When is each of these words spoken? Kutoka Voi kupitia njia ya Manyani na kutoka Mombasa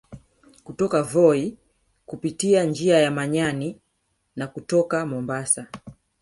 Kutoka 0.63 1.03
Voi 1.03 1.57
kupitia 2.05 2.63
njia 2.63 2.99
ya 2.99 3.11
Manyani 3.11 3.79
na 4.35 4.47
kutoka 4.47 5.05
Mombasa 5.05 5.67